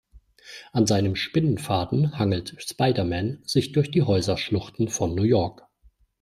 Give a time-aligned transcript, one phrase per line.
[0.71, 5.61] An seinem Spinnenfaden hangelt Spiderman sich durch die Häuserschluchten von New York.